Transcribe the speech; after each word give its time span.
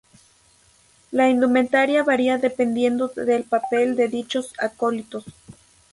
La 1.11 1.29
indumentaria 1.29 2.01
varía 2.03 2.39
dependiendo 2.39 3.09
del 3.09 3.43
papel 3.43 3.95
de 3.95 4.07
dichos 4.07 4.51
acólitos. 4.57 5.23